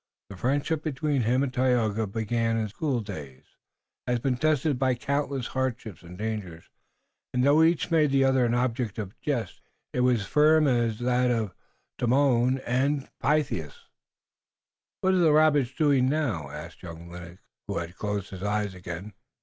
The 0.31 0.35
friendship 0.35 0.81
between 0.81 1.21
him 1.21 1.43
and 1.43 1.53
Tayoga, 1.53 2.07
begun 2.07 2.57
in 2.57 2.67
school 2.69 3.01
days, 3.01 3.43
had 4.07 4.23
been 4.23 4.35
tested 4.35 4.79
by 4.79 4.95
countless 4.95 5.45
hardships 5.49 6.01
and 6.01 6.17
dangers, 6.17 6.71
and 7.35 7.43
though 7.43 7.61
each 7.61 7.91
made 7.91 8.09
the 8.09 8.23
other 8.23 8.43
an 8.43 8.55
object 8.55 8.97
of 8.97 9.15
jest, 9.21 9.61
it 9.93 9.99
was 9.99 10.21
as 10.21 10.25
firm 10.25 10.65
as 10.65 10.97
that 11.01 11.29
of 11.29 11.53
Orestes 12.01 12.01
and 12.01 12.01
Pylades 12.01 12.01
or 12.01 12.01
that 12.07 12.09
of 12.09 12.09
Damon 12.09 12.61
and 12.65 13.09
Pythias. 13.21 13.77
"What 15.01 15.13
are 15.13 15.17
the 15.19 15.33
rabbits 15.33 15.71
doing 15.75 16.09
now?" 16.09 16.49
asked 16.49 16.81
young 16.81 17.07
Lennox, 17.11 17.43
who 17.67 17.77
had 17.77 17.95
closed 17.95 18.31
his 18.31 18.41
eyes 18.41 18.73
again. 18.73 19.13